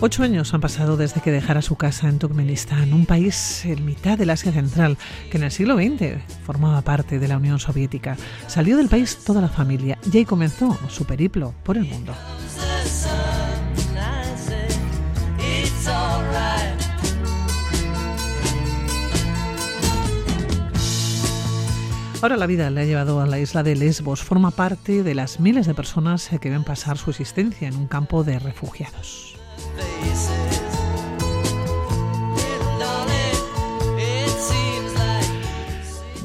Ocho 0.00 0.22
años 0.22 0.52
han 0.52 0.60
pasado 0.60 0.98
desde 0.98 1.22
que 1.22 1.32
dejara 1.32 1.62
su 1.62 1.76
casa 1.76 2.10
en 2.10 2.18
Turkmenistán, 2.18 2.92
un 2.92 3.06
país 3.06 3.64
en 3.64 3.86
mitad 3.86 4.18
del 4.18 4.28
Asia 4.28 4.52
Central, 4.52 4.98
que 5.30 5.38
en 5.38 5.44
el 5.44 5.50
siglo 5.50 5.76
XX 5.76 6.22
formaba 6.44 6.82
parte 6.82 7.18
de 7.18 7.28
la 7.28 7.38
Unión 7.38 7.58
Soviética. 7.58 8.18
Salió 8.46 8.76
del 8.76 8.90
país 8.90 9.16
toda 9.24 9.40
la 9.40 9.48
familia 9.48 9.98
y 10.12 10.18
ahí 10.18 10.24
comenzó 10.26 10.78
su 10.90 11.06
periplo 11.06 11.54
por 11.64 11.78
el 11.78 11.86
mundo. 11.86 12.12
Ahora 22.20 22.36
la 22.36 22.46
vida 22.46 22.68
le 22.70 22.80
ha 22.80 22.84
llevado 22.84 23.20
a 23.20 23.26
la 23.26 23.38
isla 23.38 23.62
de 23.62 23.76
Lesbos. 23.76 24.24
Forma 24.24 24.50
parte 24.50 25.04
de 25.04 25.14
las 25.14 25.38
miles 25.38 25.68
de 25.68 25.74
personas 25.74 26.28
que 26.40 26.50
ven 26.50 26.64
pasar 26.64 26.98
su 26.98 27.10
existencia 27.10 27.68
en 27.68 27.76
un 27.76 27.86
campo 27.86 28.24
de 28.24 28.40
refugiados. 28.40 29.36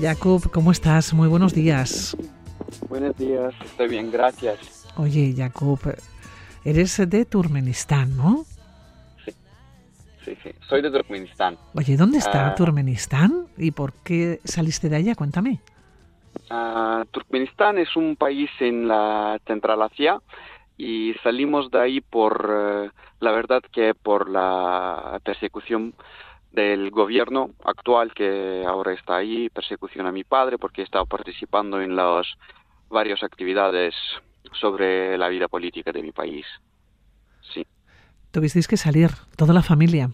Jacob, 0.01 0.49
¿cómo 0.51 0.71
estás? 0.71 1.13
Muy 1.13 1.27
buenos 1.27 1.53
días. 1.53 2.17
Buenos 2.89 3.15
días, 3.15 3.53
estoy 3.63 3.89
bien, 3.89 4.09
gracias. 4.11 4.87
Oye, 4.97 5.35
Jacob, 5.37 5.79
eres 6.65 6.97
de 7.07 7.25
Turkmenistán, 7.25 8.17
¿no? 8.17 8.45
Sí, 9.23 9.31
sí, 10.25 10.37
sí, 10.41 10.49
soy 10.67 10.81
de 10.81 10.89
Turkmenistán. 10.89 11.55
Oye, 11.75 11.95
¿dónde 11.97 12.17
está 12.17 12.47
ah. 12.47 12.55
Turkmenistán 12.55 13.45
y 13.57 13.69
por 13.69 13.93
qué 13.93 14.41
saliste 14.43 14.89
de 14.89 14.95
allá? 14.95 15.13
Cuéntame. 15.13 15.61
Uh, 16.49 17.05
Turkmenistán 17.11 17.77
es 17.77 17.95
un 17.95 18.15
país 18.15 18.49
en 18.59 18.87
la 18.87 19.39
Central 19.45 19.81
Asia 19.81 20.19
y 20.77 21.13
salimos 21.23 21.71
de 21.71 21.79
ahí 21.79 22.01
por, 22.01 22.49
eh, 22.51 22.89
la 23.19 23.31
verdad 23.31 23.61
que 23.71 23.93
por 23.93 24.29
la 24.29 25.19
persecución 25.23 25.93
del 26.51 26.91
gobierno 26.91 27.51
actual 27.63 28.13
que 28.13 28.63
ahora 28.67 28.93
está 28.93 29.17
ahí, 29.17 29.49
persecución 29.49 30.05
a 30.05 30.11
mi 30.11 30.23
padre 30.23 30.57
porque 30.57 30.81
he 30.81 30.83
estado 30.83 31.05
participando 31.05 31.81
en 31.81 31.95
las 31.95 32.27
varias 32.89 33.23
actividades 33.23 33.95
sobre 34.59 35.17
la 35.17 35.29
vida 35.29 35.47
política 35.47 35.91
de 35.91 36.03
mi 36.03 36.11
país. 36.11 36.45
Sí. 37.53 37.65
Tuvisteis 38.31 38.67
que 38.67 38.77
salir, 38.77 39.09
toda 39.35 39.53
la 39.53 39.63
familia. 39.63 40.09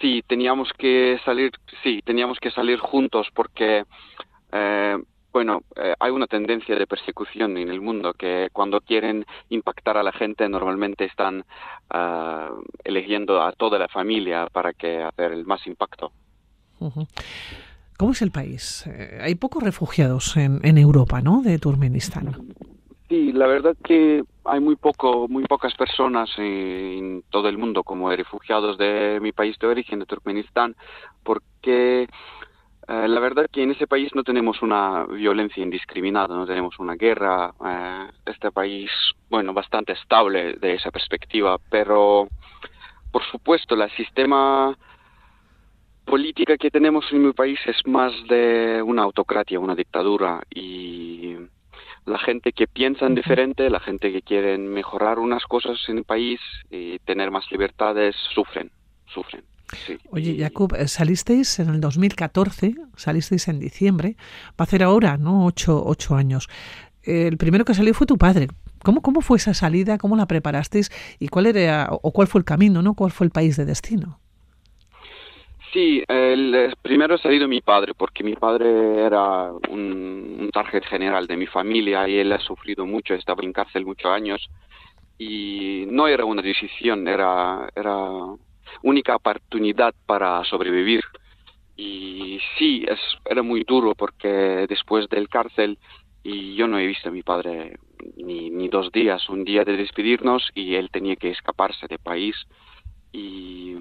Sí, 0.00 0.22
teníamos 0.26 0.72
que 0.76 1.18
salir, 1.24 1.52
sí, 1.82 2.02
teníamos 2.04 2.38
que 2.38 2.50
salir 2.50 2.78
juntos 2.78 3.28
porque 3.34 3.84
eh, 4.56 4.96
bueno, 5.36 5.64
eh, 5.76 5.94
hay 6.00 6.10
una 6.12 6.26
tendencia 6.26 6.74
de 6.76 6.86
persecución 6.86 7.58
en 7.58 7.68
el 7.68 7.82
mundo 7.82 8.14
que 8.14 8.48
cuando 8.54 8.80
quieren 8.80 9.26
impactar 9.50 9.98
a 9.98 10.02
la 10.02 10.12
gente 10.12 10.48
normalmente 10.48 11.04
están 11.04 11.44
ah, 11.90 12.50
eligiendo 12.82 13.42
a 13.42 13.52
toda 13.52 13.78
la 13.78 13.88
familia 13.88 14.46
para 14.50 14.72
que 14.72 15.02
hacer 15.02 15.32
el 15.32 15.44
más 15.44 15.66
impacto. 15.66 16.10
¿Cómo 17.98 18.12
es 18.12 18.22
el 18.22 18.30
país? 18.30 18.86
Eh, 18.86 19.18
hay 19.20 19.34
pocos 19.34 19.62
refugiados 19.62 20.38
en, 20.38 20.60
en 20.62 20.78
Europa, 20.78 21.20
¿no? 21.20 21.42
De 21.42 21.58
Turkmenistán. 21.58 22.34
Sí, 23.10 23.32
la 23.32 23.46
verdad 23.46 23.76
que 23.84 24.24
hay 24.44 24.60
muy 24.60 24.76
poco, 24.76 25.28
muy 25.28 25.44
pocas 25.44 25.74
personas 25.74 26.30
en 26.38 27.22
todo 27.30 27.48
el 27.48 27.58
mundo 27.58 27.84
como 27.84 28.10
refugiados 28.10 28.78
de 28.78 29.18
mi 29.20 29.32
país 29.32 29.58
de 29.58 29.66
origen, 29.66 30.00
de 30.00 30.06
Turkmenistán, 30.06 30.74
porque 31.22 32.08
eh, 32.88 33.08
la 33.08 33.20
verdad 33.20 33.48
que 33.50 33.62
en 33.62 33.72
ese 33.72 33.86
país 33.88 34.14
no 34.14 34.22
tenemos 34.22 34.62
una 34.62 35.04
violencia 35.06 35.62
indiscriminada, 35.62 36.36
no 36.36 36.46
tenemos 36.46 36.78
una 36.78 36.94
guerra. 36.94 37.52
Eh, 37.64 38.06
este 38.26 38.52
país, 38.52 38.90
bueno, 39.28 39.52
bastante 39.52 39.92
estable 39.92 40.54
de 40.54 40.74
esa 40.74 40.90
perspectiva, 40.90 41.58
pero 41.68 42.28
por 43.10 43.24
supuesto 43.24 43.74
el 43.74 43.90
sistema 43.92 44.76
política 46.04 46.56
que 46.56 46.70
tenemos 46.70 47.04
en 47.10 47.26
mi 47.26 47.32
país 47.32 47.58
es 47.66 47.84
más 47.86 48.12
de 48.28 48.80
una 48.84 49.02
autocracia, 49.02 49.58
una 49.58 49.74
dictadura 49.74 50.42
y 50.54 51.34
la 52.04 52.18
gente 52.20 52.52
que 52.52 52.68
piensa 52.68 53.06
en 53.06 53.16
diferente, 53.16 53.68
la 53.68 53.80
gente 53.80 54.12
que 54.12 54.22
quiere 54.22 54.56
mejorar 54.58 55.18
unas 55.18 55.44
cosas 55.44 55.76
en 55.88 55.98
el 55.98 56.04
país 56.04 56.40
y 56.70 57.00
tener 57.00 57.32
más 57.32 57.50
libertades, 57.50 58.14
sufren, 58.32 58.70
sufren. 59.06 59.42
Oye, 60.10 60.36
Jacob, 60.38 60.74
eh, 60.74 60.88
salisteis 60.88 61.58
en 61.58 61.68
el 61.68 61.80
2014, 61.80 62.74
salisteis 62.96 63.48
en 63.48 63.58
diciembre, 63.58 64.16
va 64.50 64.54
a 64.58 64.62
hacer 64.64 64.82
ahora, 64.82 65.16
¿no? 65.16 65.46
Ocho, 65.46 65.82
ocho 65.84 66.14
años. 66.14 66.48
El 67.02 67.36
primero 67.36 67.64
que 67.64 67.74
salió 67.74 67.94
fue 67.94 68.06
tu 68.06 68.18
padre. 68.18 68.48
¿Cómo, 68.82 69.00
¿Cómo 69.00 69.20
fue 69.20 69.38
esa 69.38 69.54
salida? 69.54 69.98
¿Cómo 69.98 70.16
la 70.16 70.26
preparasteis? 70.26 70.90
¿Y 71.18 71.28
cuál 71.28 71.46
era, 71.46 71.88
o 71.90 72.12
cuál 72.12 72.28
fue 72.28 72.40
el 72.40 72.44
camino, 72.44 72.82
¿no? 72.82 72.94
¿Cuál 72.94 73.10
fue 73.10 73.26
el 73.26 73.30
país 73.32 73.56
de 73.56 73.64
destino? 73.64 74.20
Sí, 75.72 76.02
el 76.08 76.74
primero 76.80 77.16
ha 77.16 77.18
salido 77.18 77.48
mi 77.48 77.60
padre, 77.60 77.92
porque 77.94 78.24
mi 78.24 78.34
padre 78.34 79.04
era 79.04 79.52
un, 79.68 80.36
un 80.40 80.50
target 80.52 80.84
general 80.84 81.26
de 81.26 81.36
mi 81.36 81.46
familia 81.46 82.08
y 82.08 82.16
él 82.16 82.32
ha 82.32 82.38
sufrido 82.38 82.86
mucho, 82.86 83.14
estaba 83.14 83.42
en 83.42 83.52
cárcel 83.52 83.84
muchos 83.84 84.10
años 84.10 84.48
y 85.18 85.84
no 85.90 86.08
era 86.08 86.24
una 86.24 86.42
decisión, 86.42 87.06
era, 87.08 87.68
era 87.74 88.08
única 88.82 89.16
oportunidad 89.16 89.94
para 90.06 90.44
sobrevivir. 90.44 91.02
Y 91.76 92.38
sí, 92.58 92.84
es, 92.88 93.00
era 93.24 93.42
muy 93.42 93.64
duro 93.64 93.94
porque 93.94 94.66
después 94.68 95.08
del 95.08 95.28
cárcel 95.28 95.78
y 96.22 96.56
yo 96.56 96.66
no 96.66 96.78
he 96.78 96.86
visto 96.86 97.08
a 97.08 97.12
mi 97.12 97.22
padre 97.22 97.78
ni, 98.16 98.50
ni 98.50 98.68
dos 98.68 98.90
días, 98.90 99.28
un 99.28 99.44
día 99.44 99.64
de 99.64 99.76
despedirnos 99.76 100.50
y 100.54 100.74
él 100.74 100.90
tenía 100.90 101.16
que 101.16 101.30
escaparse 101.30 101.86
del 101.86 101.98
país. 101.98 102.34
Y 103.12 103.76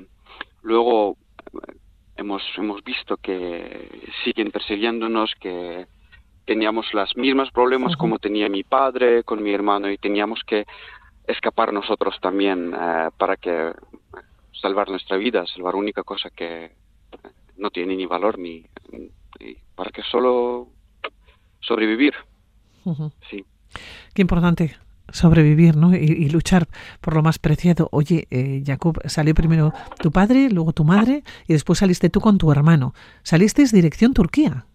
luego 0.61 1.17
eh, 1.53 1.73
hemos, 2.17 2.43
hemos 2.57 2.83
visto 2.83 3.17
que 3.17 3.89
siguen 4.23 4.51
persiguiéndonos, 4.51 5.33
que 5.39 5.87
teníamos 6.45 6.93
los 6.93 7.17
mismos 7.17 7.49
problemas 7.51 7.95
como 7.97 8.19
tenía 8.19 8.47
mi 8.49 8.63
padre 8.63 9.23
con 9.23 9.41
mi 9.41 9.51
hermano 9.51 9.89
y 9.89 9.97
teníamos 9.97 10.41
que 10.45 10.65
escapar 11.27 11.73
nosotros 11.73 12.15
también 12.21 12.73
eh, 12.79 13.09
para 13.17 13.35
que 13.37 13.71
salvar 14.61 14.89
nuestra 14.89 15.17
vida, 15.17 15.45
salvar 15.47 15.75
única 15.75 16.03
cosa 16.03 16.29
que 16.29 16.71
no 17.57 17.69
tiene 17.69 17.95
ni 17.95 18.05
valor 18.05 18.37
ni, 18.37 18.65
para 19.75 19.91
que 19.91 20.01
solo 20.03 20.67
sobrevivir. 21.61 22.13
Sí. 23.29 23.43
Qué 24.13 24.21
importante 24.21 24.77
sobrevivir 25.09 25.75
¿no? 25.75 25.95
Y, 25.95 26.29
luchar 26.29 26.67
por 27.01 27.15
lo 27.15 27.21
más 27.21 27.39
preciado. 27.39 27.89
Oye, 27.91 28.27
eh, 28.31 28.63
Jacob, 28.65 28.99
salió 29.05 29.33
primero 29.33 29.71
tu 29.99 30.11
padre, 30.11 30.49
luego 30.49 30.73
tu 30.73 30.83
madre 30.83 31.23
y 31.47 31.53
después 31.53 31.79
saliste 31.79 32.09
tú 32.09 32.21
con 32.21 32.37
tu 32.37 32.51
hermano. 32.51 32.93
¿Salisteis 33.23 33.71
dirección 33.71 34.13
Turquía? 34.13 34.65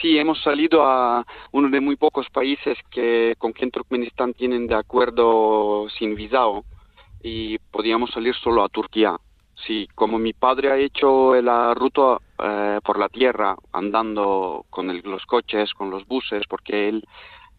Sí, 0.00 0.16
hemos 0.16 0.40
salido 0.42 0.84
a 0.84 1.26
uno 1.50 1.68
de 1.70 1.80
muy 1.80 1.96
pocos 1.96 2.28
países 2.30 2.78
que 2.90 3.34
con 3.38 3.52
quien 3.52 3.70
Turkmenistán 3.70 4.32
tienen 4.32 4.68
de 4.68 4.76
acuerdo 4.76 5.88
sin 5.98 6.14
visado 6.14 6.64
y 7.28 7.58
podíamos 7.70 8.10
salir 8.10 8.34
solo 8.34 8.64
a 8.64 8.68
Turquía. 8.68 9.16
Sí, 9.66 9.88
como 9.94 10.18
mi 10.18 10.32
padre 10.32 10.70
ha 10.70 10.78
hecho 10.78 11.34
la 11.42 11.74
ruta 11.74 12.18
eh, 12.42 12.80
por 12.84 12.98
la 12.98 13.08
tierra, 13.08 13.56
andando 13.72 14.64
con 14.70 14.86
los 15.02 15.26
coches, 15.26 15.74
con 15.74 15.90
los 15.90 16.06
buses, 16.06 16.44
porque 16.48 16.88
él, 16.88 17.04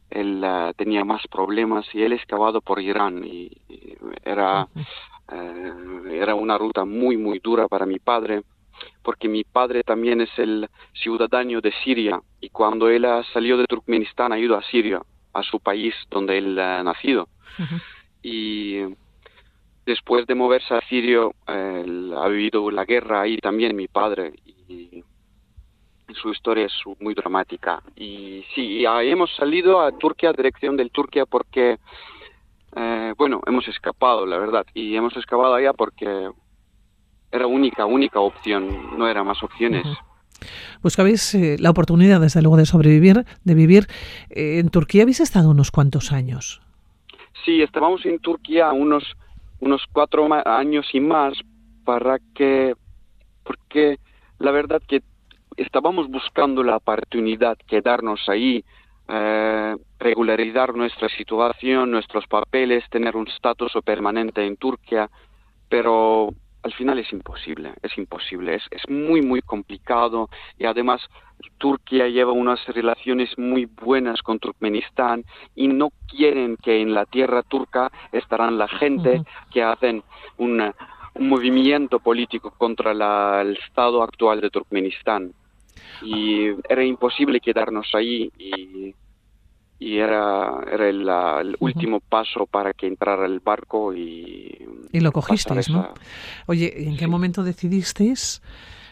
él 0.10 0.42
eh, 0.44 0.74
tenía 0.78 1.04
más 1.04 1.28
problemas 1.28 1.86
y 1.94 2.02
él 2.02 2.14
excavado 2.14 2.62
por 2.62 2.82
Irán 2.82 3.24
y, 3.26 3.52
era, 4.24 4.68
eh, 5.32 5.74
era 6.14 6.36
una 6.36 6.58
ruta 6.58 6.86
muy, 6.86 7.18
muy 7.18 7.40
dura 7.40 7.68
para 7.68 7.86
mi 7.86 8.00
padre, 8.00 8.44
porque 9.04 9.28
mi 9.28 9.44
padre 9.44 9.84
también 9.84 10.22
es 10.22 10.32
el 10.40 10.70
ciudadano 10.94 11.60
de 11.60 11.74
Siria 11.84 12.22
y 12.40 12.50
cuando 12.50 12.88
él 12.90 13.06
salió 13.34 13.58
de 13.58 13.66
Turkmenistán 13.66 14.32
ha 14.32 14.40
ido 14.40 14.56
a 14.56 14.64
Siria, 14.64 15.02
a 15.34 15.44
su 15.44 15.60
país 15.60 15.94
donde 16.10 16.38
él 16.38 16.58
ha 16.58 16.82
nacido. 16.82 17.28
Y 18.24 18.84
después 19.90 20.28
de 20.28 20.36
moverse 20.36 20.76
a 20.76 20.82
Sirio, 20.82 21.34
ha 21.48 22.28
vivido 22.28 22.70
la 22.70 22.86
guerra 22.86 23.22
ahí 23.22 23.38
también 23.38 23.76
mi 23.76 23.88
padre 23.88 24.34
y 24.48 25.04
su 26.14 26.30
historia 26.30 26.66
es 26.66 26.74
muy 27.00 27.14
dramática. 27.14 27.82
Y 27.96 28.44
sí, 28.54 28.84
hemos 28.86 29.36
salido 29.36 29.82
a 29.82 29.92
Turquía, 29.92 30.32
dirección 30.32 30.78
del 30.78 30.92
Turquía, 30.92 31.26
porque, 31.26 31.80
eh, 32.76 33.14
bueno, 33.18 33.42
hemos 33.48 33.68
escapado, 33.68 34.26
la 34.26 34.38
verdad, 34.38 34.66
y 34.74 34.96
hemos 34.96 35.16
escapado 35.18 35.56
allá 35.56 35.74
porque 35.74 36.30
era 37.32 37.48
única, 37.48 37.86
única 37.86 38.20
opción, 38.20 38.98
no 38.98 39.08
eran 39.08 39.26
más 39.26 39.42
opciones. 39.44 39.86
Buscabais 40.82 41.36
eh, 41.36 41.58
la 41.60 41.70
oportunidad, 41.70 42.22
desde 42.22 42.42
luego, 42.42 42.58
de 42.58 42.66
sobrevivir, 42.66 43.26
de 43.44 43.54
vivir. 43.56 43.88
Eh, 44.30 44.60
en 44.60 44.70
Turquía 44.70 45.04
habéis 45.04 45.20
estado 45.20 45.50
unos 45.50 45.72
cuantos 45.72 46.12
años. 46.12 46.62
Sí, 47.46 47.62
estábamos 47.62 48.06
en 48.06 48.20
Turquía 48.20 48.72
unos, 48.72 49.04
unos 49.60 49.84
cuatro 49.92 50.28
años 50.46 50.88
y 50.94 51.00
más 51.00 51.34
para 51.84 52.20
que, 52.36 52.76
porque 53.44 53.98
la 54.40 54.52
verdad 54.52 54.82
que 54.88 55.02
estábamos 55.58 56.10
buscando 56.10 56.64
la 56.64 56.78
oportunidad 56.78 57.58
quedarnos 57.68 58.28
ahí, 58.30 58.64
eh, 59.08 59.76
regularizar 60.00 60.76
nuestra 60.76 61.10
situación, 61.10 61.92
nuestros 61.92 62.28
papeles, 62.28 62.84
tener 62.90 63.16
un 63.16 63.28
estatus 63.28 63.74
permanente 63.84 64.46
en 64.46 64.56
Turquía, 64.56 65.10
pero 65.68 66.30
al 66.64 66.74
final 66.74 67.00
es 67.00 67.12
imposible, 67.14 67.74
es 67.82 67.98
imposible, 67.98 68.56
es, 68.56 68.64
es 68.72 68.90
muy, 68.90 69.22
muy 69.22 69.42
complicado 69.42 70.30
y 70.58 70.66
además 70.66 71.02
Turquía 71.58 72.08
lleva 72.08 72.32
unas 72.32 72.66
relaciones 72.68 73.38
muy 73.38 73.66
buenas 73.66 74.22
con 74.22 74.40
Turkmenistán 74.40 75.24
y 75.56 75.68
no 75.68 75.90
quieren 76.08 76.58
que 76.58 76.82
en 76.82 76.94
la 76.94 77.06
tierra 77.06 77.44
turca 77.44 77.92
estarán 78.12 78.58
la 78.58 78.68
gente 78.68 79.24
que 79.52 79.64
hacen 79.64 80.04
un 80.38 80.74
movimiento 81.18 82.00
político 82.00 82.52
contra 82.58 83.42
el 83.42 83.58
estado 83.58 84.04
actual 84.04 84.42
de 84.42 84.50
Turkmenistán. 84.50 85.34
Y 86.02 86.48
era 86.68 86.84
imposible 86.84 87.40
quedarnos 87.40 87.94
ahí 87.94 88.32
y 88.38 88.94
y 89.80 89.98
era, 89.98 90.60
era 90.70 90.90
el, 90.90 91.56
último 91.60 92.02
paso 92.02 92.46
para 92.46 92.74
que 92.74 92.86
entrara 92.86 93.26
el 93.26 93.40
barco 93.40 93.94
y... 93.94 94.58
Y 94.92 95.00
lo 95.00 95.14
cogisteis, 95.14 95.70
¿no? 95.70 95.94
Oye, 96.48 96.84
¿en 96.88 96.98
qué 96.98 97.08
momento 97.08 97.44
decidisteis 97.44 98.42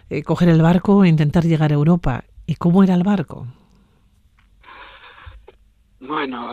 eh, 0.09 0.23
coger 0.23 0.47
el 0.47 0.61
barco 0.61 1.03
e 1.03 1.09
intentar 1.09 1.43
llegar 1.43 1.71
a 1.71 1.75
Europa? 1.75 2.23
¿Y 2.45 2.55
cómo 2.55 2.83
era 2.83 2.93
el 2.93 3.03
barco? 3.03 3.47
Bueno, 5.99 6.47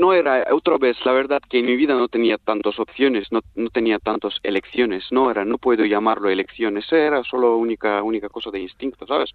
no 0.00 0.12
era, 0.14 0.46
otra 0.50 0.78
vez, 0.78 0.96
la 1.04 1.12
verdad 1.12 1.40
que 1.48 1.58
en 1.60 1.66
mi 1.66 1.76
vida 1.76 1.94
no 1.94 2.08
tenía 2.08 2.38
tantas 2.38 2.78
opciones, 2.80 3.30
no, 3.30 3.42
no 3.54 3.68
tenía 3.68 3.98
tantas 3.98 4.34
elecciones, 4.42 5.04
no 5.10 5.30
era, 5.30 5.44
no 5.44 5.58
puedo 5.58 5.84
llamarlo 5.84 6.30
elecciones, 6.30 6.90
era 6.90 7.22
solo 7.22 7.58
única, 7.58 8.02
única 8.02 8.30
cosa 8.30 8.50
de 8.50 8.60
instinto, 8.60 9.06
¿sabes? 9.06 9.30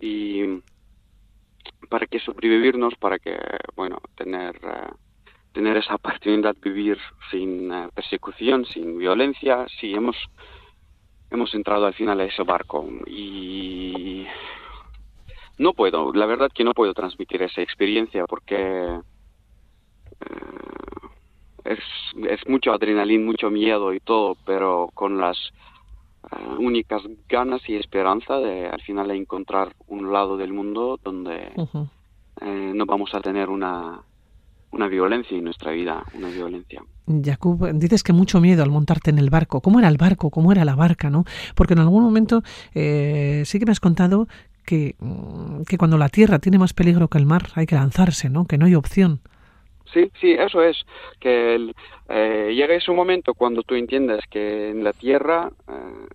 Y 0.00 0.62
para 1.88 2.06
que 2.06 2.18
sobrevivirnos, 2.18 2.94
para 2.96 3.18
que, 3.18 3.36
bueno, 3.76 3.98
tener, 4.16 4.56
eh, 4.56 4.90
tener 5.52 5.76
esa 5.76 5.94
oportunidad 5.94 6.54
de 6.56 6.70
vivir 6.70 6.98
sin 7.30 7.72
eh, 7.72 7.88
persecución, 7.94 8.64
sin 8.64 8.98
violencia, 8.98 9.66
sí, 9.80 9.94
hemos, 9.94 10.16
hemos 11.30 11.54
entrado 11.54 11.86
al 11.86 11.94
final 11.94 12.20
a 12.20 12.24
ese 12.24 12.42
barco 12.42 12.88
y 13.06 14.26
no 15.58 15.72
puedo, 15.72 16.12
la 16.12 16.26
verdad 16.26 16.50
que 16.52 16.64
no 16.64 16.72
puedo 16.72 16.94
transmitir 16.94 17.42
esa 17.42 17.62
experiencia 17.62 18.26
porque 18.26 18.56
eh, 18.56 19.00
es, 21.64 21.78
es 22.28 22.48
mucho 22.48 22.72
adrenalina, 22.72 23.24
mucho 23.24 23.50
miedo 23.50 23.92
y 23.94 24.00
todo, 24.00 24.36
pero 24.44 24.90
con 24.94 25.18
las 25.18 25.38
eh, 26.32 26.56
únicas 26.58 27.02
ganas 27.28 27.60
y 27.68 27.76
esperanza 27.76 28.38
de 28.38 28.66
al 28.68 28.80
final 28.82 29.10
encontrar 29.10 29.74
un 29.86 30.12
lado 30.12 30.36
del 30.36 30.52
mundo 30.52 30.98
donde 31.02 31.52
eh, 32.40 32.72
no 32.74 32.86
vamos 32.86 33.14
a 33.14 33.20
tener 33.20 33.48
una, 33.48 34.02
una 34.74 34.88
violencia 34.88 35.36
en 35.36 35.44
nuestra 35.44 35.72
vida, 35.72 36.04
una 36.14 36.28
violencia. 36.28 36.82
Jakub, 37.06 37.70
dices 37.74 38.02
que 38.02 38.12
mucho 38.12 38.40
miedo 38.40 38.62
al 38.62 38.70
montarte 38.70 39.10
en 39.10 39.18
el 39.18 39.30
barco. 39.30 39.60
¿Cómo 39.60 39.78
era 39.78 39.88
el 39.88 39.98
barco? 39.98 40.30
¿Cómo 40.30 40.52
era 40.52 40.64
la 40.64 40.74
barca? 40.74 41.10
¿no? 41.10 41.24
Porque 41.54 41.74
en 41.74 41.80
algún 41.80 42.02
momento 42.02 42.42
eh, 42.74 43.42
sí 43.44 43.58
que 43.58 43.66
me 43.66 43.72
has 43.72 43.80
contado 43.80 44.26
que, 44.64 44.96
mm, 44.98 45.62
que 45.62 45.78
cuando 45.78 45.98
la 45.98 46.08
tierra 46.08 46.38
tiene 46.38 46.58
más 46.58 46.72
peligro 46.72 47.08
que 47.08 47.18
el 47.18 47.26
mar 47.26 47.48
hay 47.54 47.66
que 47.66 47.74
lanzarse, 47.74 48.30
¿no? 48.30 48.46
Que 48.46 48.58
no 48.58 48.66
hay 48.66 48.74
opción. 48.74 49.20
Sí, 49.92 50.10
sí, 50.20 50.32
eso 50.32 50.62
es, 50.62 50.76
que 51.20 51.72
eh, 52.08 52.52
llega 52.54 52.74
ese 52.74 52.92
momento 52.92 53.34
cuando 53.34 53.62
tú 53.62 53.74
entiendes 53.74 54.24
que 54.30 54.70
en 54.70 54.82
la 54.82 54.92
Tierra 54.92 55.50
eh, 55.68 56.08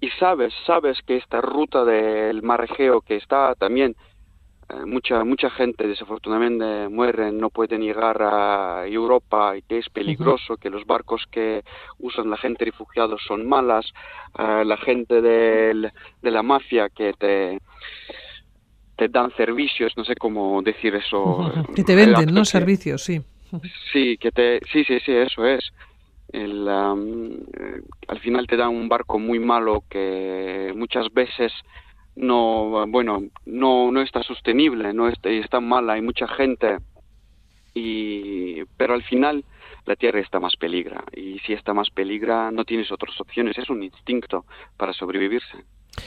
y 0.00 0.08
sabes, 0.10 0.54
sabes 0.66 0.98
que 1.02 1.16
esta 1.16 1.40
ruta 1.40 1.84
del 1.84 2.42
mar 2.42 2.64
Egeo 2.64 3.00
que 3.00 3.16
está 3.16 3.54
también 3.54 3.96
eh, 4.68 4.84
mucha 4.86 5.24
mucha 5.24 5.50
gente 5.50 5.86
desafortunadamente 5.86 6.88
muere, 6.88 7.32
no 7.32 7.50
pueden 7.50 7.82
llegar 7.82 8.22
a 8.22 8.86
Europa 8.86 9.56
y 9.56 9.62
que 9.62 9.78
es 9.78 9.88
peligroso, 9.90 10.56
que 10.56 10.70
los 10.70 10.84
barcos 10.86 11.24
que 11.30 11.62
usan 11.98 12.30
la 12.30 12.36
gente 12.36 12.64
refugiados 12.64 13.20
son 13.26 13.48
malas, 13.48 13.92
la 14.36 14.76
gente 14.76 15.22
de 15.22 15.92
la 16.22 16.42
mafia 16.42 16.88
que 16.88 17.12
te 17.14 17.58
te 18.96 19.08
dan 19.08 19.30
servicios, 19.36 19.92
no 19.96 20.04
sé 20.04 20.14
cómo 20.16 20.62
decir 20.62 20.94
eso. 20.94 21.52
Que 21.74 21.84
te 21.84 21.94
venden, 21.94 22.34
¿no? 22.34 22.44
Servicios, 22.44 23.02
sí. 23.02 23.20
Sí, 23.92 24.16
que 24.18 24.32
te, 24.32 24.60
sí, 24.72 24.84
sí, 24.84 24.98
sí, 25.04 25.12
eso 25.12 25.46
es. 25.46 25.72
El, 26.32 26.66
eh, 26.66 27.80
al 28.08 28.18
final 28.20 28.46
te 28.46 28.56
dan 28.56 28.70
un 28.70 28.88
barco 28.88 29.18
muy 29.18 29.38
malo 29.38 29.84
que 29.88 30.72
muchas 30.74 31.12
veces 31.12 31.52
no, 32.16 32.86
bueno, 32.88 33.22
no, 33.44 33.92
no 33.92 34.00
está 34.00 34.22
sostenible, 34.22 34.92
no 34.92 35.08
está, 35.08 35.28
está 35.28 35.60
mala, 35.60 35.92
hay 35.92 36.02
mucha 36.02 36.26
gente, 36.26 36.78
y, 37.74 38.64
pero 38.76 38.94
al 38.94 39.02
final 39.04 39.44
la 39.84 39.96
tierra 39.96 40.20
está 40.20 40.40
más 40.40 40.56
peligra, 40.56 41.04
y 41.14 41.38
si 41.40 41.52
está 41.52 41.74
más 41.74 41.90
peligra 41.90 42.50
no 42.50 42.64
tienes 42.64 42.90
otras 42.90 43.20
opciones, 43.20 43.56
es 43.58 43.68
un 43.70 43.82
instinto 43.82 44.46
para 44.76 44.94
sobrevivirse. 44.94 45.58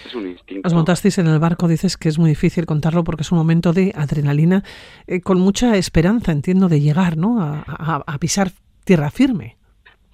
Es 0.06 0.16
un 0.16 0.28
instinto. 0.28 0.68
Os 0.68 0.74
montasteis 0.74 1.18
en 1.18 1.28
el 1.28 1.40
barco, 1.40 1.68
dices 1.68 1.98
que 1.98 2.10
es 2.10 2.20
muy 2.20 2.30
difícil 2.30 2.66
contarlo 2.66 3.04
porque 3.04 3.24
es 3.24 3.32
un 3.32 3.38
momento 3.38 3.74
de 3.74 3.92
adrenalina, 3.96 4.64
eh, 5.08 5.22
con 5.22 5.40
mucha 5.40 5.76
esperanza, 5.76 6.32
entiendo, 6.32 6.70
de 6.70 6.82
llegar 6.82 7.18
¿no? 7.18 7.42
A, 7.42 8.18
pisar 8.20 8.52
tierra 8.84 9.12
firme. 9.12 9.58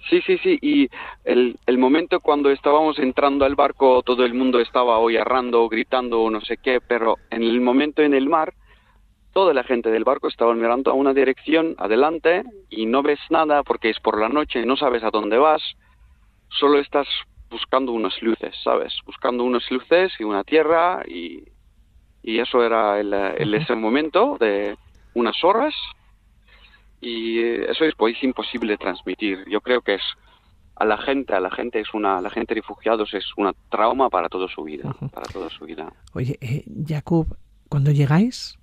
Sí, 0.08 0.20
sí, 0.24 0.38
sí, 0.38 0.58
y 0.62 0.88
el, 1.24 1.58
el, 1.66 1.78
momento 1.78 2.20
cuando 2.20 2.50
estábamos 2.50 2.98
entrando 3.00 3.44
al 3.44 3.56
barco, 3.56 4.02
todo 4.02 4.24
el 4.24 4.34
mundo 4.34 4.60
estaba 4.60 4.98
arrando, 5.20 5.68
gritando 5.68 6.22
o 6.22 6.30
no 6.30 6.40
sé 6.40 6.58
qué, 6.58 6.80
pero 6.80 7.16
en 7.30 7.42
el 7.42 7.60
momento 7.60 8.02
en 8.02 8.14
el 8.14 8.28
mar, 8.28 8.54
toda 9.32 9.52
la 9.52 9.64
gente 9.64 9.90
del 9.90 10.04
barco 10.04 10.28
estaba 10.28 10.54
mirando 10.54 10.92
a 10.92 10.94
una 10.94 11.12
dirección 11.12 11.74
adelante 11.78 12.44
y 12.70 12.86
no 12.86 13.02
ves 13.02 13.18
nada 13.30 13.64
porque 13.64 13.90
es 13.90 13.98
por 13.98 14.20
la 14.20 14.28
noche, 14.28 14.64
no 14.64 14.76
sabes 14.76 15.02
a 15.02 15.10
dónde 15.10 15.38
vas, 15.38 15.60
solo 16.48 16.78
estás 16.78 17.08
buscando 17.50 17.92
unas 17.92 18.20
luces, 18.22 18.54
¿sabes? 18.62 18.94
Buscando 19.04 19.44
unas 19.44 19.70
luces 19.70 20.12
y 20.18 20.24
una 20.24 20.44
tierra 20.44 21.02
y, 21.06 21.44
y 22.22 22.38
eso 22.38 22.64
era 22.64 22.98
el, 23.00 23.54
ese 23.54 23.74
momento 23.74 24.36
de 24.38 24.76
unas 25.14 25.42
horas 25.44 25.74
y 27.00 27.40
eso 27.40 27.84
es 27.84 27.94
pues 27.96 28.22
imposible 28.22 28.76
transmitir. 28.76 29.44
Yo 29.48 29.60
creo 29.60 29.80
que 29.80 29.94
es 29.94 30.02
a 30.74 30.84
la 30.84 30.98
gente, 30.98 31.34
a 31.34 31.40
la 31.40 31.50
gente 31.50 31.80
es 31.80 31.94
una, 31.94 32.20
la 32.20 32.30
gente 32.30 32.54
de 32.54 32.60
refugiados 32.60 33.14
es 33.14 33.24
una 33.36 33.52
trauma 33.70 34.10
para 34.10 34.28
toda 34.28 34.48
su 34.48 34.62
vida, 34.64 34.94
para 35.12 35.26
toda 35.26 35.48
su 35.50 35.64
vida. 35.64 35.90
Oye, 36.12 36.36
eh, 36.40 36.64
Jacob, 36.86 37.26
cuando 37.68 37.92
llegáis, 37.92 38.58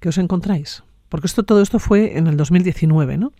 ¿qué 0.00 0.08
os 0.08 0.18
encontráis? 0.18 0.82
Porque 1.08 1.26
esto, 1.26 1.42
todo 1.42 1.62
esto 1.62 1.78
fue 1.78 2.18
en 2.18 2.26
el 2.26 2.36
2019, 2.36 3.16
¿no? 3.16 3.32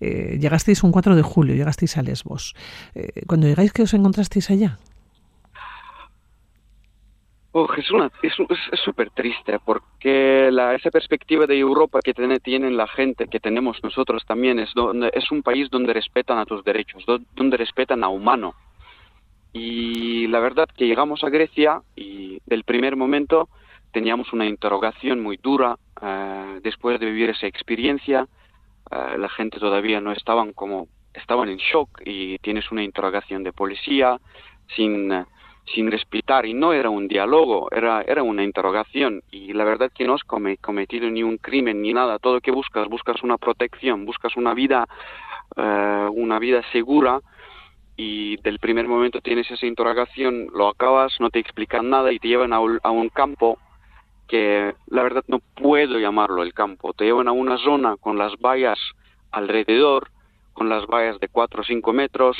Eh, 0.00 0.38
llegasteis 0.40 0.82
un 0.82 0.92
4 0.92 1.16
de 1.16 1.22
julio, 1.22 1.54
llegasteis 1.54 1.96
a 1.96 2.02
Lesbos. 2.02 2.54
Eh, 2.94 3.22
cuando 3.26 3.46
llegáis, 3.46 3.72
¿qué 3.72 3.82
os 3.82 3.94
encontrasteis 3.94 4.50
allá? 4.50 4.78
Oh, 7.52 7.66
es 7.74 8.80
súper 8.84 9.10
triste 9.10 9.58
porque 9.64 10.50
la, 10.52 10.76
esa 10.76 10.90
perspectiva 10.90 11.46
de 11.46 11.58
Europa 11.58 11.98
que 12.00 12.14
tiene, 12.14 12.38
tienen 12.38 12.76
la 12.76 12.86
gente, 12.86 13.26
que 13.26 13.40
tenemos 13.40 13.82
nosotros 13.82 14.24
también, 14.24 14.60
es, 14.60 14.72
donde, 14.72 15.10
es 15.12 15.32
un 15.32 15.42
país 15.42 15.68
donde 15.68 15.92
respetan 15.92 16.38
a 16.38 16.46
tus 16.46 16.62
derechos, 16.62 17.04
donde 17.34 17.56
respetan 17.56 18.04
a 18.04 18.08
humano. 18.08 18.54
Y 19.52 20.28
la 20.28 20.38
verdad 20.38 20.68
que 20.68 20.86
llegamos 20.86 21.24
a 21.24 21.28
Grecia 21.28 21.82
y 21.96 22.38
del 22.46 22.62
primer 22.62 22.94
momento 22.94 23.48
teníamos 23.92 24.32
una 24.32 24.46
interrogación 24.46 25.20
muy 25.20 25.36
dura 25.36 25.76
eh, 26.00 26.60
después 26.62 26.98
de 27.00 27.06
vivir 27.06 27.30
esa 27.30 27.46
experiencia. 27.46 28.26
Eh, 28.90 29.18
la 29.18 29.28
gente 29.28 29.58
todavía 29.58 30.00
no 30.00 30.12
estaban 30.12 30.52
como 30.52 30.88
estaban 31.12 31.48
en 31.48 31.58
shock 31.58 32.02
y 32.04 32.38
tienes 32.38 32.70
una 32.70 32.84
interrogación 32.84 33.42
de 33.42 33.52
policía 33.52 34.18
sin 34.76 35.12
eh, 35.12 35.24
sin 35.74 35.90
respetar 35.90 36.46
y 36.46 36.54
no 36.54 36.72
era 36.72 36.90
un 36.90 37.06
diálogo, 37.06 37.68
era, 37.70 38.02
era 38.02 38.24
una 38.24 38.42
interrogación 38.42 39.22
y 39.30 39.52
la 39.52 39.62
verdad 39.62 39.92
que 39.94 40.04
no 40.04 40.14
has 40.14 40.24
cometido 40.24 41.08
ni 41.10 41.22
un 41.22 41.36
crimen 41.36 41.82
ni 41.82 41.92
nada, 41.92 42.18
todo 42.18 42.34
lo 42.34 42.40
que 42.40 42.50
buscas, 42.50 42.88
buscas 42.88 43.22
una 43.22 43.38
protección, 43.38 44.04
buscas 44.04 44.36
una 44.36 44.52
vida, 44.52 44.88
una 45.56 46.40
vida 46.40 46.62
segura 46.72 47.20
y 47.96 48.38
del 48.38 48.58
primer 48.58 48.88
momento 48.88 49.20
tienes 49.20 49.48
esa 49.48 49.66
interrogación, 49.66 50.48
lo 50.52 50.66
acabas, 50.66 51.14
no 51.20 51.30
te 51.30 51.38
explican 51.38 51.88
nada 51.88 52.10
y 52.10 52.18
te 52.18 52.26
llevan 52.26 52.52
a 52.52 52.58
un 52.58 53.08
campo 53.10 53.58
que 54.30 54.76
la 54.86 55.02
verdad 55.02 55.24
no 55.26 55.40
puedo 55.40 55.98
llamarlo 55.98 56.44
el 56.44 56.54
campo. 56.54 56.92
Te 56.92 57.04
llevan 57.04 57.26
a 57.26 57.32
una 57.32 57.58
zona 57.58 57.96
con 57.96 58.16
las 58.16 58.38
vallas 58.38 58.78
alrededor, 59.32 60.12
con 60.52 60.68
las 60.68 60.86
vallas 60.86 61.18
de 61.18 61.26
4 61.26 61.62
o 61.62 61.64
5 61.64 61.92
metros, 61.92 62.36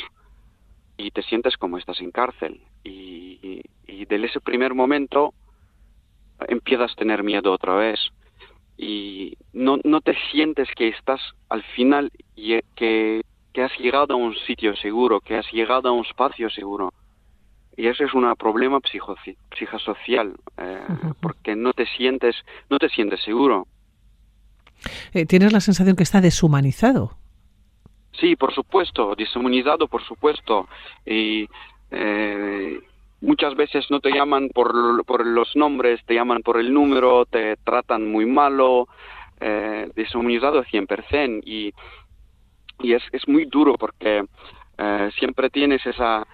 y 0.95 1.11
te 1.11 1.21
sientes 1.21 1.57
como 1.57 1.77
estás 1.77 1.99
en 1.99 2.11
cárcel. 2.11 2.61
Y, 2.85 3.61
y, 3.87 4.05
desde 4.05 4.25
ese 4.25 4.39
primer 4.39 4.73
momento 4.73 5.33
empiezas 6.47 6.93
a 6.93 6.95
tener 6.95 7.23
miedo 7.23 7.51
otra 7.51 7.75
vez 7.75 7.99
y 8.77 9.37
no, 9.53 9.77
no 9.83 10.01
te 10.01 10.15
sientes 10.31 10.67
que 10.75 10.87
estás 10.87 11.21
al 11.49 11.61
final 11.75 12.11
y 12.35 12.59
que, 12.75 13.21
que 13.53 13.63
has 13.63 13.77
llegado 13.79 14.13
a 14.13 14.17
un 14.17 14.33
sitio 14.47 14.75
seguro, 14.77 15.19
que 15.19 15.35
has 15.35 15.51
llegado 15.51 15.89
a 15.89 15.91
un 15.91 16.05
espacio 16.05 16.49
seguro. 16.49 16.93
Y 17.77 17.87
ese 17.87 18.03
es 18.03 18.13
un 18.13 18.33
problema 18.35 18.79
psicosocial, 19.55 20.33
eh, 20.57 20.79
porque 21.21 21.55
no 21.55 21.73
te 21.73 21.85
sientes, 21.85 22.35
no 22.69 22.77
te 22.77 22.89
sientes 22.89 23.21
seguro. 23.21 23.67
Eh, 25.13 25.25
¿Tienes 25.25 25.53
la 25.53 25.61
sensación 25.61 25.95
que 25.95 26.03
está 26.03 26.21
deshumanizado? 26.21 27.15
Sí, 28.13 28.35
por 28.35 28.53
supuesto, 28.53 29.15
deshumanizado, 29.15 29.87
por 29.87 30.03
supuesto. 30.03 30.67
Y 31.05 31.47
eh, 31.91 32.79
muchas 33.21 33.55
veces 33.55 33.85
no 33.89 33.99
te 33.99 34.11
llaman 34.11 34.49
por, 34.49 35.05
por, 35.05 35.25
los 35.25 35.55
nombres, 35.55 36.01
te 36.05 36.15
llaman 36.15 36.41
por 36.41 36.59
el 36.59 36.73
número, 36.73 37.25
te 37.25 37.55
tratan 37.57 38.11
muy 38.11 38.25
malo, 38.25 38.87
eh, 39.39 39.89
deshumanizado 39.95 40.63
100%. 40.63 41.41
Y, 41.45 41.73
y 42.79 42.93
es, 42.93 43.03
es 43.11 43.27
muy 43.27 43.45
duro 43.45 43.75
porque 43.75 44.25
eh, 44.77 45.09
siempre 45.17 45.49
tienes 45.49 45.85
esa 45.85 46.27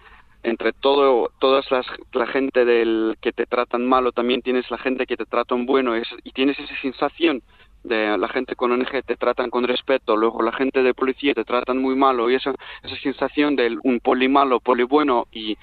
entre 0.48 0.72
todo 0.72 1.30
todas 1.40 1.70
las 1.72 1.86
la 2.14 2.26
gente 2.28 2.64
del 2.64 3.18
que 3.22 3.34
te 3.34 3.46
tratan 3.46 3.86
malo 3.86 4.12
también 4.12 4.42
tienes 4.42 4.70
la 4.72 4.78
gente 4.78 5.06
que 5.06 5.18
te 5.18 5.26
tratan 5.26 5.66
bueno 5.66 5.94
y 5.98 6.32
tienes 6.32 6.58
esa 6.58 6.76
sensación 6.82 7.42
de 7.84 8.18
la 8.18 8.28
gente 8.30 8.56
con 8.56 8.72
ONG 8.72 9.04
te 9.06 9.16
tratan 9.16 9.50
con 9.50 9.64
respeto, 9.66 10.16
luego 10.16 10.42
la 10.42 10.52
gente 10.52 10.84
de 10.84 10.94
policía 10.94 11.34
te 11.34 11.44
tratan 11.44 11.78
muy 11.78 11.96
malo 11.96 12.30
y 12.30 12.36
esa, 12.36 12.54
esa 12.84 12.96
sensación 12.98 13.56
de 13.56 13.78
un 13.84 14.00
poli 14.00 14.28
malo, 14.28 14.60
poli 14.60 14.84
bueno 14.84 15.28
y, 15.32 15.58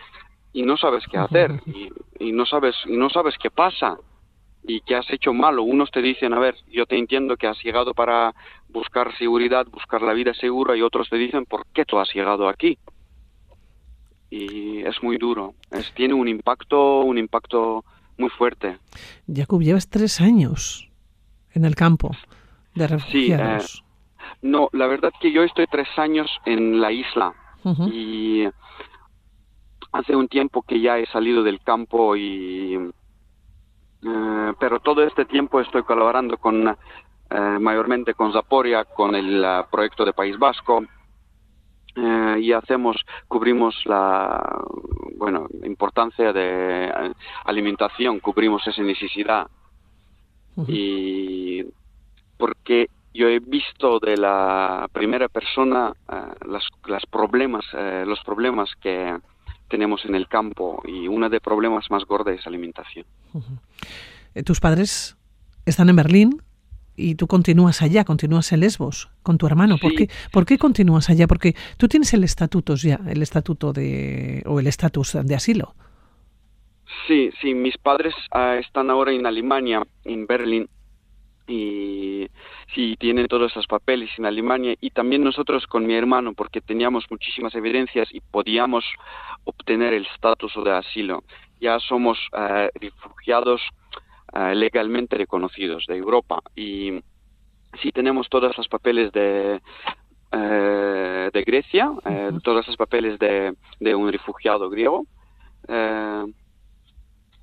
y 0.52 0.62
no 0.62 0.76
sabes 0.76 1.04
qué 1.10 1.18
hacer 1.18 1.60
y, 1.66 1.90
y, 2.18 2.32
no 2.32 2.46
sabes 2.46 2.76
y 2.86 2.96
no 2.96 3.10
sabes 3.10 3.36
qué 3.38 3.50
pasa 3.50 3.98
y 4.66 4.80
qué 4.80 4.96
has 4.96 5.10
hecho 5.10 5.34
malo. 5.34 5.62
Unos 5.62 5.90
te 5.90 6.00
dicen, 6.00 6.32
a 6.32 6.38
ver, 6.38 6.54
yo 6.70 6.86
te 6.86 6.96
entiendo 6.96 7.36
que 7.36 7.46
has 7.46 7.62
llegado 7.62 7.92
para 7.92 8.34
buscar 8.68 9.14
seguridad, 9.18 9.66
buscar 9.70 10.00
la 10.00 10.14
vida 10.14 10.32
segura 10.32 10.76
y 10.76 10.82
otros 10.82 11.10
te 11.10 11.16
dicen, 11.16 11.44
¿por 11.44 11.66
qué 11.74 11.84
tú 11.84 11.98
has 11.98 12.12
llegado 12.14 12.48
aquí? 12.48 12.78
Y 14.34 14.80
es 14.80 15.00
muy 15.00 15.16
duro, 15.16 15.54
es, 15.70 15.92
tiene 15.94 16.12
un 16.14 16.26
impacto, 16.26 17.02
un 17.02 17.18
impacto 17.18 17.84
muy 18.18 18.30
fuerte. 18.30 18.78
Jacob, 19.32 19.62
llevas 19.62 19.88
tres 19.88 20.20
años 20.20 20.90
en 21.52 21.64
el 21.64 21.76
campo 21.76 22.10
de 22.74 22.88
refugiados. 22.88 23.70
Sí, 23.70 23.78
eh, 23.78 24.36
no, 24.42 24.70
la 24.72 24.88
verdad 24.88 25.12
que 25.20 25.30
yo 25.30 25.44
estoy 25.44 25.66
tres 25.70 25.86
años 25.96 26.28
en 26.46 26.80
la 26.80 26.90
isla 26.90 27.32
y 27.92 28.44
hace 29.92 30.16
un 30.16 30.26
tiempo 30.26 30.62
que 30.62 30.80
ya 30.80 30.98
he 30.98 31.06
salido 31.06 31.44
del 31.44 31.60
campo 31.60 32.16
y 32.16 32.74
eh, 32.74 34.52
pero 34.58 34.80
todo 34.80 35.04
este 35.04 35.24
tiempo 35.26 35.60
estoy 35.60 35.84
colaborando 35.84 36.36
con 36.38 36.68
eh, 36.68 37.58
mayormente 37.60 38.14
con 38.14 38.32
Zaporia, 38.32 38.84
con 38.84 39.14
el 39.14 39.46
proyecto 39.70 40.04
de 40.04 40.12
País 40.12 40.36
Vasco 40.38 40.84
y 42.44 42.52
hacemos 42.52 42.96
cubrimos 43.26 43.74
la 43.86 44.62
bueno 45.16 45.46
importancia 45.64 46.32
de 46.32 47.14
alimentación, 47.44 48.20
cubrimos 48.20 48.66
esa 48.66 48.82
necesidad 48.82 49.46
y 50.68 51.64
porque 52.36 52.88
yo 53.14 53.28
he 53.28 53.38
visto 53.38 53.98
de 53.98 54.16
la 54.16 54.88
primera 54.92 55.28
persona 55.28 55.92
uh, 56.08 56.50
las, 56.50 56.64
las, 56.86 57.06
problemas, 57.06 57.64
uh, 57.72 58.04
los 58.06 58.20
problemas 58.24 58.70
que 58.80 59.16
tenemos 59.68 60.04
en 60.04 60.14
el 60.14 60.28
campo 60.28 60.82
y 60.84 61.08
uno 61.08 61.28
de 61.28 61.36
los 61.36 61.42
problemas 61.42 61.90
más 61.90 62.04
gordos 62.04 62.34
es 62.34 62.46
alimentación. 62.46 63.06
-huh. 63.32 64.44
Tus 64.44 64.60
padres 64.60 65.16
están 65.64 65.88
en 65.88 65.96
Berlín 65.96 66.42
y 66.96 67.14
tú 67.16 67.26
continúas 67.26 67.82
allá, 67.82 68.04
continúas 68.04 68.52
en 68.52 68.60
Lesbos 68.60 69.10
con 69.22 69.38
tu 69.38 69.46
hermano. 69.46 69.76
¿Por, 69.78 69.90
sí. 69.92 69.96
qué, 69.96 70.10
¿Por 70.32 70.46
qué 70.46 70.58
continúas 70.58 71.10
allá? 71.10 71.26
Porque 71.26 71.54
tú 71.76 71.88
tienes 71.88 72.12
el 72.14 72.24
estatuto 72.24 72.74
ya, 72.76 73.00
el 73.08 73.22
estatuto 73.22 73.72
de 73.72 74.42
o 74.46 74.60
el 74.60 74.66
estatus 74.66 75.16
de 75.22 75.34
asilo. 75.34 75.74
Sí, 77.06 77.30
sí, 77.40 77.54
mis 77.54 77.76
padres 77.76 78.14
uh, 78.34 78.58
están 78.60 78.90
ahora 78.90 79.12
en 79.12 79.26
Alemania, 79.26 79.82
en 80.04 80.26
Berlín, 80.26 80.68
y 81.46 82.26
sí, 82.74 82.96
tienen 82.98 83.26
todos 83.26 83.52
esos 83.52 83.66
papeles 83.66 84.10
en 84.16 84.24
Alemania 84.24 84.74
y 84.80 84.90
también 84.90 85.22
nosotros 85.22 85.66
con 85.66 85.86
mi 85.86 85.94
hermano, 85.94 86.32
porque 86.32 86.60
teníamos 86.60 87.04
muchísimas 87.10 87.54
evidencias 87.54 88.08
y 88.12 88.20
podíamos 88.20 88.84
obtener 89.44 89.92
el 89.92 90.06
estatus 90.06 90.52
de 90.64 90.72
asilo. 90.72 91.22
Ya 91.60 91.78
somos 91.80 92.18
uh, 92.32 92.68
refugiados 92.80 93.60
uh, 94.34 94.54
legalmente 94.54 95.16
reconocidos 95.16 95.86
de 95.86 95.96
Europa. 95.96 96.40
Y 96.54 97.00
sí 97.82 97.92
tenemos 97.92 98.28
todos 98.28 98.56
los 98.56 98.68
papeles 98.68 99.12
de, 99.12 99.60
uh, 100.32 101.30
de 101.32 101.44
Grecia, 101.46 101.90
uh 101.90 102.00
-huh. 102.00 102.42
todos 102.42 102.66
los 102.66 102.76
papeles 102.76 103.18
de, 103.18 103.54
de 103.80 103.94
un 103.94 104.10
refugiado 104.12 104.68
griego. 104.70 105.06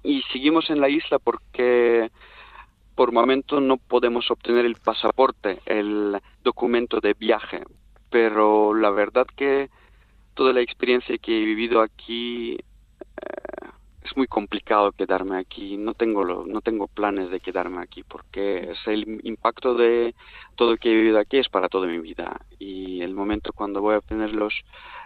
Y 0.04 0.22
seguimos 0.32 0.70
en 0.70 0.80
la 0.80 0.90
isla 0.90 1.20
porque 1.20 2.10
por 2.96 3.12
momento 3.12 3.60
no 3.60 3.78
podemos 3.78 4.30
obtener 4.30 4.66
el 4.66 4.76
pasaporte, 4.76 5.60
el 5.66 6.20
documento 6.44 7.00
de 7.00 7.14
viaje, 7.14 7.64
pero 8.10 8.74
la 8.74 8.90
verdad 8.92 9.26
que 9.36 9.70
toda 10.34 10.54
la 10.54 10.62
experiencia 10.62 11.18
que 11.18 11.42
he 11.42 11.46
vivido 11.46 11.82
aquí 11.82 12.54
eh, 12.54 13.61
es 14.03 14.17
muy 14.17 14.27
complicado 14.27 14.91
quedarme 14.91 15.38
aquí. 15.38 15.77
No 15.77 15.93
tengo 15.93 16.24
lo, 16.24 16.46
no 16.46 16.62
tengo 16.62 16.88
planes 16.88 17.29
de 17.29 17.39
quedarme 17.39 17.81
aquí 17.81 18.03
porque 18.03 18.72
es 18.72 18.88
el 18.88 19.22
impacto 19.24 19.75
de 19.75 20.15
todo 20.55 20.72
lo 20.72 20.77
que 20.77 20.91
he 20.91 20.96
vivido 20.96 21.20
aquí 21.20 21.38
es 21.38 21.50
para 21.50 21.70
toda 21.70 21.88
mi 21.88 22.00
vida 22.00 22.39
y 22.60 23.01
el 23.01 23.13
momento 23.13 23.53
cuando 23.53 23.81
voy 23.81 23.96
a 23.96 24.00
obtener 24.00 24.34
los 24.34 24.53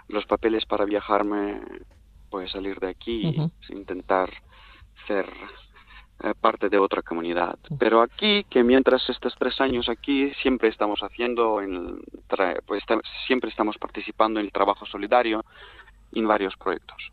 los 0.08 0.26
papeles 0.26 0.66
para 0.66 0.86
viajarme 0.86 1.62
voy 2.30 2.46
a 2.46 2.50
salir 2.50 2.80
de 2.80 2.90
aquí 2.90 3.26
uh 3.26 3.32
-huh. 3.32 3.52
e 3.70 3.74
intentar 3.74 4.30
ser 5.08 5.26
eh, 6.24 6.34
parte 6.40 6.70
de 6.70 6.78
otra 6.78 7.02
comunidad. 7.02 7.58
Pero 7.78 8.02
aquí, 8.02 8.46
que 8.50 8.64
mientras 8.64 9.10
estos 9.10 9.36
tres 9.38 9.60
años 9.60 9.90
aquí, 9.90 10.32
siempre 10.42 10.70
estamos 10.70 11.02
haciendo, 11.02 11.62
en, 11.62 12.00
pues 12.66 12.84
siempre 13.28 13.50
estamos 13.50 13.78
participando 13.78 14.40
en 14.40 14.46
el 14.46 14.52
trabajo 14.54 14.86
solidario 14.86 15.44
en 16.14 16.26
varios 16.26 16.56
proyectos. 16.56 17.12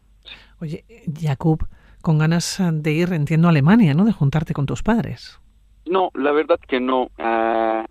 Oye, 0.62 0.84
Jacob, 1.20 1.66
con 2.02 2.18
ganas 2.18 2.62
de 2.72 2.92
ir, 2.92 3.12
entiendo, 3.12 3.48
a 3.48 3.50
Alemania, 3.50 3.94
¿no? 3.94 4.04
De 4.04 4.12
juntarte 4.12 4.54
con 4.54 4.64
tus 4.64 4.84
padres. 4.84 5.40
No, 5.86 6.10
la 6.14 6.30
verdad 6.30 6.60
que 6.68 6.78
no. 6.78 7.10
Uh, 7.18 7.84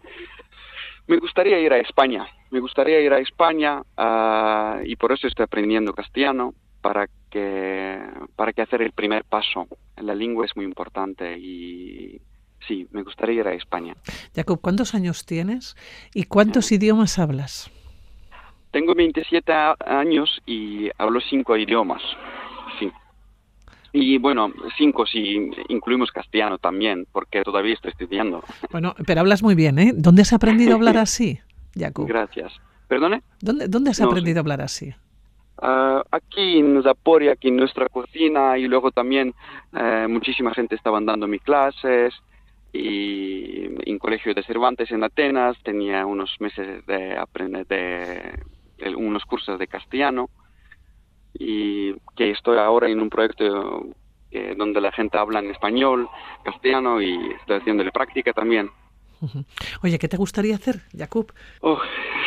me 1.08 1.18
gustaría 1.18 1.60
ir 1.60 1.74
a 1.74 1.80
España. 1.80 2.26
Me 2.50 2.62
gustaría 2.62 3.02
ir 3.02 3.12
a 3.12 3.20
España 3.20 3.82
uh, 3.82 4.86
y 4.86 4.96
por 4.96 5.12
eso 5.12 5.28
estoy 5.28 5.44
aprendiendo 5.44 5.92
castellano 5.92 6.54
para 6.82 7.10
que 7.30 8.00
para 8.38 8.54
que 8.54 8.62
hacer 8.62 8.82
el 8.82 8.94
primer 8.94 9.26
paso. 9.26 9.68
La 9.98 10.16
lengua 10.16 10.46
es 10.46 10.56
muy 10.56 10.64
importante 10.64 11.38
y 11.38 12.22
sí, 12.66 12.88
me 12.92 13.04
gustaría 13.04 13.42
ir 13.42 13.48
a 13.50 13.54
España. 13.54 13.96
Jacob, 14.34 14.62
¿cuántos 14.62 14.96
años 14.96 15.26
tienes 15.26 15.76
y 16.14 16.24
cuántos 16.24 16.72
idiomas 16.72 17.20
hablas? 17.20 17.70
Tengo 18.72 18.96
27 18.96 19.52
años 19.86 20.42
y 20.46 20.90
hablo 20.98 21.20
cinco 21.20 21.58
idiomas. 21.58 22.02
Y 23.94 24.18
bueno, 24.18 24.54
cinco 24.78 25.06
si 25.06 25.52
incluimos 25.68 26.12
castellano 26.12 26.58
también, 26.58 27.08
porque 27.12 27.42
todavía 27.44 27.74
estoy 27.74 27.92
estudiando. 27.92 28.44
Bueno, 28.72 28.96
pero 29.06 29.22
hablas 29.22 29.44
muy 29.44 29.56
bien, 29.56 29.80
¿eh? 29.80 29.92
¿Dónde 29.94 30.22
has 30.22 30.32
aprendido 30.32 30.72
a 30.72 30.76
hablar 30.76 30.98
así, 30.98 31.40
Jacob? 31.76 32.08
Gracias. 32.08 32.54
¿Perdone? 32.88 33.22
¿Dónde, 33.42 33.68
dónde 33.68 33.92
has 33.92 34.00
no, 34.00 34.08
aprendido 34.08 34.40
a 34.40 34.42
hablar 34.42 34.62
así? 34.62 34.94
Uh, 35.62 36.02
aquí 36.10 36.60
en 36.60 36.82
Zaporia, 36.82 37.34
aquí 37.34 37.50
en 37.50 37.58
nuestra 37.58 37.88
cocina, 37.90 38.58
y 38.58 38.68
luego 38.68 38.92
también 38.92 39.34
uh, 39.74 40.08
muchísima 40.10 40.54
gente 40.54 40.76
estaban 40.76 41.06
dando 41.06 41.28
mis 41.28 41.42
clases, 41.42 42.14
y 42.74 43.66
en 43.90 44.00
colegio 44.00 44.34
de 44.34 44.44
Cervantes 44.44 44.92
en 44.92 45.04
Atenas 45.04 45.58
tenía 45.64 46.06
unos 46.06 46.36
meses 46.40 46.86
de 46.86 47.18
aprender 47.18 47.68
de, 47.68 48.40
de 48.78 48.96
unos 48.96 49.26
cursos 49.26 49.60
de 49.60 49.68
castellano, 49.68 50.30
y 51.34 51.94
que 52.16 52.32
estoy 52.32 52.58
ahora 52.58 52.90
en 52.90 53.02
un 53.02 53.10
proyecto 53.10 53.86
eh, 54.32 54.56
donde 54.58 54.80
la 54.80 54.92
gente 54.92 55.18
habla 55.18 55.40
en 55.40 55.52
español, 55.52 56.08
castellano, 56.44 57.02
y 57.02 57.34
estoy 57.40 57.58
haciéndole 57.58 57.92
práctica 57.92 58.34
también. 58.34 58.70
Oye, 59.84 60.00
¿qué 60.00 60.08
te 60.08 60.18
gustaría 60.18 60.56
hacer, 60.56 60.82
Jacob? 60.98 61.32
Oh, 61.62 61.80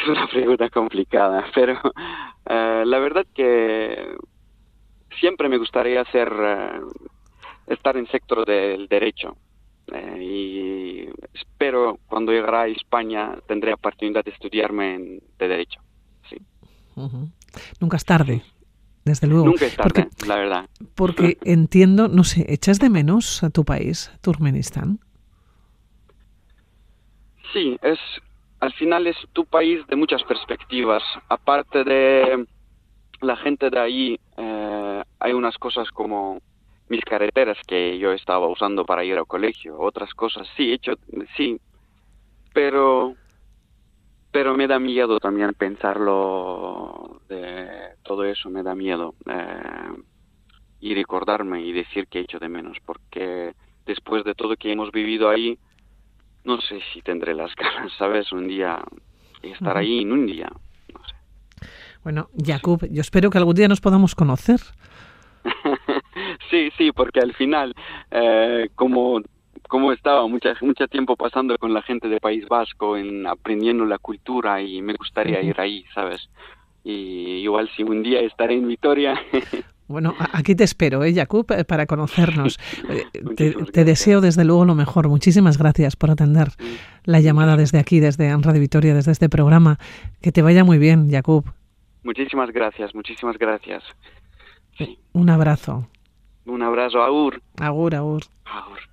es 0.03 0.09
una 0.09 0.27
pregunta 0.29 0.69
complicada, 0.71 1.47
pero 1.55 1.81
uh, 1.85 2.85
la 2.85 2.99
verdad 2.99 3.27
que 3.35 4.17
siempre 5.19 5.49
me 5.49 5.59
gustaría 5.59 6.03
hacer 6.03 6.33
uh, 6.33 7.73
estar 7.73 7.97
en 7.97 8.03
el 8.03 8.11
sector 8.11 8.45
del 8.45 8.87
derecho 8.89 9.37
uh, 9.93 10.19
y 10.19 11.09
espero 11.33 11.99
cuando 12.07 12.33
llegará 12.33 12.63
a 12.63 12.69
España 12.69 13.35
tendré 13.47 13.73
oportunidad 13.73 14.25
de 14.25 14.33
estudiarme 14.33 14.95
en, 14.95 15.23
de 15.39 15.49
derecho. 15.49 15.81
Sí. 16.29 16.37
Nunca 17.81 17.97
es 17.97 18.05
tarde. 18.05 18.43
Desde 19.05 19.27
luego. 19.27 19.47
Nunca 19.47 19.67
es 19.67 19.77
tarde, 19.77 20.09
la 20.27 20.37
verdad. 20.37 20.69
Porque 20.95 21.39
entiendo, 21.45 22.09
no 22.09 22.25
sé, 22.25 22.47
¿echas 22.49 22.79
de 22.79 22.91
menos 22.91 23.43
a 23.43 23.51
tu 23.51 23.65
país, 23.65 24.11
Turkmenistán? 24.21 24.99
Sí, 27.53 27.77
es 27.83 27.99
al 28.65 28.73
final 28.73 29.07
es 29.07 29.17
tu 29.33 29.45
país 29.45 29.87
de 29.89 29.97
muchas 29.97 30.23
perspectivas. 30.25 31.03
Aparte 31.29 31.85
de 31.85 32.47
la 33.21 33.37
gente 33.37 33.69
de 33.69 33.79
ahí, 33.79 34.21
eh, 34.39 35.03
hay 35.21 35.33
unas 35.33 35.57
cosas 35.59 35.91
como 35.91 36.41
mis 36.89 37.03
carreteras 37.03 37.59
que 37.67 37.99
yo 37.99 38.13
estaba 38.13 38.49
usando 38.49 38.85
para 38.85 39.05
ir 39.05 39.17
al 39.17 39.27
colegio, 39.27 39.79
otras 39.79 40.13
cosas 40.15 40.47
sí, 40.57 40.73
hecho, 40.73 40.93
sí, 41.37 41.59
pero 42.53 43.15
pero 44.35 44.57
me 44.57 44.67
da 44.67 44.81
miedo 44.81 45.21
también 45.21 45.55
pensarlo 45.55 47.21
de 47.29 47.69
todo 48.03 48.25
eso, 48.25 48.51
me 48.51 48.65
da 48.65 48.75
miedo 48.75 49.15
eh, 49.31 49.93
y 50.81 50.93
recordarme 50.93 51.63
y 51.63 51.71
decir 51.71 52.09
que 52.09 52.19
he 52.19 52.23
hecho 52.23 52.41
de 52.41 52.49
menos, 52.49 52.77
porque 52.85 53.55
después 53.87 54.25
de 54.25 54.35
todo 54.35 54.57
que 54.57 54.73
hemos 54.73 54.91
vivido 54.91 55.31
ahí, 55.31 55.57
no 56.43 56.61
sé 56.61 56.81
si 56.93 57.01
tendré 57.01 57.33
las 57.33 57.55
ganas, 57.55 57.93
¿sabes? 57.97 58.33
Un 58.33 58.49
día 58.49 58.83
estar 59.41 59.77
ahí 59.77 60.01
en 60.01 60.11
un 60.11 60.27
día, 60.27 60.51
no 60.93 61.05
sé. 61.05 61.15
Bueno, 62.03 62.29
Jacob, 62.45 62.89
yo 62.91 63.03
espero 63.03 63.31
que 63.31 63.39
algún 63.39 63.55
día 63.55 63.69
nos 63.69 63.81
podamos 63.81 64.17
conocer. 64.17 64.59
sí, 66.51 66.73
sí, 66.77 66.91
porque 66.91 67.21
al 67.21 67.35
final, 67.35 67.73
eh, 68.11 68.69
como 68.75 69.21
como 69.75 69.91
estaba 69.91 70.25
mucho, 70.29 70.51
mucho 70.61 70.87
tiempo 70.87 71.17
pasando 71.17 71.59
con 71.59 71.75
la 71.75 71.83
gente 71.83 72.07
de 72.07 72.21
País 72.21 72.47
Vasco, 72.49 72.97
en 72.97 73.27
aprendiendo 73.27 73.85
la 73.85 73.99
cultura 73.99 74.63
y 74.63 74.81
me 74.81 74.95
gustaría 74.95 75.43
ir 75.43 75.61
ahí, 75.61 75.85
¿sabes? 75.93 76.31
Y 76.85 77.43
igual 77.43 77.69
si 77.75 77.83
un 77.83 78.05
día 78.05 78.21
estaré 78.21 78.55
en 78.55 78.69
Vitoria. 78.69 79.21
Bueno, 79.87 80.15
aquí 80.33 80.55
te 80.55 80.65
espero, 80.65 81.05
¿eh, 81.05 81.13
Jakub, 81.13 81.45
eh, 81.53 81.65
para 81.65 81.85
conocernos. 81.85 82.59
Eh, 83.37 83.55
te, 83.71 83.85
deseo 83.85 84.23
desde 84.23 84.43
luego 84.47 84.65
lo 84.65 84.75
mejor. 84.75 85.09
Muchísimas 85.09 85.59
gracias 85.59 85.95
por 85.95 86.11
atender 86.11 86.49
la 87.05 87.21
llamada 87.21 87.59
desde 87.59 87.79
aquí, 87.79 88.01
desde 88.01 88.35
Radio 88.39 88.63
Vitoria, 88.63 88.95
desde 88.95 89.13
este 89.13 89.29
programa. 89.29 89.79
Que 90.23 90.33
te 90.33 90.41
vaya 90.41 90.65
muy 90.65 90.79
bien, 90.79 91.11
Jakub. 91.11 91.45
Muchísimas 92.03 92.51
gracias, 92.51 92.95
muchísimas 92.95 93.37
gracias. 93.37 93.83
Un 95.13 95.29
abrazo. 95.29 95.87
Un 96.47 96.63
abrazo, 96.63 97.03
Agur. 97.03 97.43
Agur, 97.59 97.95
Agur. 97.95 98.23
Agur. 98.47 98.79